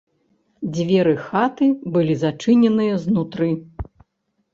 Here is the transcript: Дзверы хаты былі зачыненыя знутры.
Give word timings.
Дзверы 0.77 1.11
хаты 1.25 1.67
былі 1.97 2.15
зачыненыя 2.23 2.95
знутры. 3.05 3.51